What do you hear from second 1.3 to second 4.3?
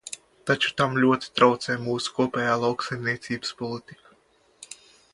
traucē mūsu kopējā lauksaimniecības politika.